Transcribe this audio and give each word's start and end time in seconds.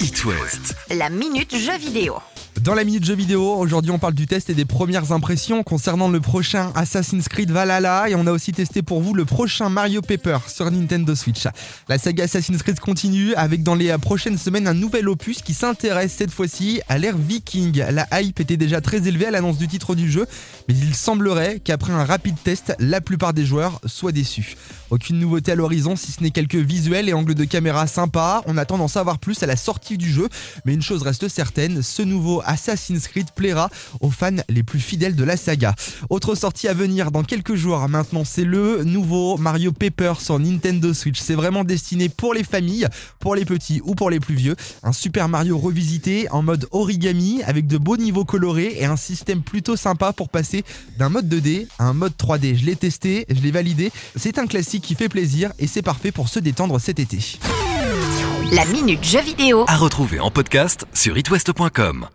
It 0.00 0.24
West. 0.24 0.74
La 0.90 1.08
minute 1.08 1.56
jeu 1.56 1.76
vidéo. 1.78 2.20
Dans 2.64 2.72
la 2.72 2.84
minute 2.84 3.04
jeu 3.04 3.14
vidéo, 3.14 3.56
aujourd'hui 3.56 3.90
on 3.90 3.98
parle 3.98 4.14
du 4.14 4.26
test 4.26 4.48
et 4.48 4.54
des 4.54 4.64
premières 4.64 5.12
impressions 5.12 5.62
concernant 5.62 6.08
le 6.08 6.18
prochain 6.18 6.72
Assassin's 6.74 7.28
Creed 7.28 7.50
Valhalla 7.50 8.08
et 8.08 8.14
on 8.14 8.26
a 8.26 8.32
aussi 8.32 8.52
testé 8.52 8.80
pour 8.80 9.02
vous 9.02 9.12
le 9.12 9.26
prochain 9.26 9.68
Mario 9.68 10.00
Paper 10.00 10.38
sur 10.48 10.70
Nintendo 10.70 11.14
Switch. 11.14 11.46
La 11.90 11.98
saga 11.98 12.24
Assassin's 12.24 12.62
Creed 12.62 12.80
continue 12.80 13.34
avec 13.34 13.62
dans 13.62 13.74
les 13.74 13.94
prochaines 13.98 14.38
semaines 14.38 14.66
un 14.66 14.72
nouvel 14.72 15.10
opus 15.10 15.42
qui 15.42 15.52
s'intéresse 15.52 16.14
cette 16.14 16.30
fois-ci 16.30 16.80
à 16.88 16.96
l'ère 16.96 17.18
viking. 17.18 17.84
La 17.90 18.08
hype 18.18 18.40
était 18.40 18.56
déjà 18.56 18.80
très 18.80 19.06
élevée 19.06 19.26
à 19.26 19.30
l'annonce 19.30 19.58
du 19.58 19.68
titre 19.68 19.94
du 19.94 20.10
jeu, 20.10 20.26
mais 20.66 20.74
il 20.74 20.94
semblerait 20.94 21.60
qu'après 21.60 21.92
un 21.92 22.06
rapide 22.06 22.36
test, 22.42 22.74
la 22.78 23.02
plupart 23.02 23.34
des 23.34 23.44
joueurs 23.44 23.78
soient 23.84 24.10
déçus. 24.10 24.56
Aucune 24.88 25.18
nouveauté 25.18 25.52
à 25.52 25.54
l'horizon 25.54 25.96
si 25.96 26.12
ce 26.12 26.22
n'est 26.22 26.30
quelques 26.30 26.54
visuels 26.54 27.10
et 27.10 27.12
angles 27.12 27.34
de 27.34 27.44
caméra 27.44 27.86
sympas. 27.86 28.42
On 28.46 28.56
attend 28.56 28.78
d'en 28.78 28.88
savoir 28.88 29.18
plus 29.18 29.42
à 29.42 29.46
la 29.46 29.56
sortie 29.56 29.98
du 29.98 30.10
jeu, 30.10 30.30
mais 30.64 30.72
une 30.72 30.82
chose 30.82 31.02
reste 31.02 31.28
certaine, 31.28 31.82
ce 31.82 32.00
nouveau 32.00 32.40
Creed 33.08 33.30
plaira 33.34 33.70
aux 34.00 34.10
fans 34.10 34.30
les 34.48 34.62
plus 34.62 34.80
fidèles 34.80 35.16
de 35.16 35.24
la 35.24 35.36
saga. 35.36 35.74
Autre 36.10 36.34
sortie 36.34 36.68
à 36.68 36.74
venir 36.74 37.10
dans 37.10 37.22
quelques 37.22 37.54
jours 37.54 37.88
maintenant, 37.88 38.24
c'est 38.24 38.44
le 38.44 38.84
nouveau 38.84 39.36
Mario 39.36 39.72
Paper 39.72 40.14
sur 40.18 40.38
Nintendo 40.38 40.92
Switch. 40.92 41.20
C'est 41.20 41.34
vraiment 41.34 41.64
destiné 41.64 42.08
pour 42.08 42.34
les 42.34 42.44
familles, 42.44 42.86
pour 43.20 43.34
les 43.34 43.44
petits 43.44 43.80
ou 43.84 43.94
pour 43.94 44.10
les 44.10 44.20
plus 44.20 44.34
vieux. 44.34 44.56
Un 44.82 44.92
Super 44.92 45.28
Mario 45.28 45.58
revisité 45.58 46.30
en 46.30 46.42
mode 46.42 46.66
origami 46.70 47.42
avec 47.44 47.66
de 47.66 47.78
beaux 47.78 47.96
niveaux 47.96 48.24
colorés 48.24 48.76
et 48.78 48.84
un 48.84 48.96
système 48.96 49.42
plutôt 49.42 49.76
sympa 49.76 50.12
pour 50.12 50.28
passer 50.28 50.64
d'un 50.98 51.08
mode 51.08 51.32
2D 51.32 51.66
à 51.78 51.84
un 51.84 51.92
mode 51.92 52.14
3D. 52.18 52.56
Je 52.56 52.66
l'ai 52.66 52.76
testé, 52.76 53.26
je 53.28 53.40
l'ai 53.40 53.50
validé. 53.50 53.92
C'est 54.16 54.38
un 54.38 54.46
classique 54.46 54.84
qui 54.84 54.94
fait 54.94 55.08
plaisir 55.08 55.52
et 55.58 55.66
c'est 55.66 55.82
parfait 55.82 56.12
pour 56.12 56.28
se 56.28 56.38
détendre 56.38 56.80
cet 56.80 56.98
été. 56.98 57.18
La 58.52 58.64
minute 58.66 59.02
jeu 59.04 59.20
vidéo. 59.20 59.64
À 59.68 59.76
retrouver 59.76 60.20
en 60.20 60.30
podcast 60.30 60.86
sur 60.92 61.16
itwest.com. 61.16 62.08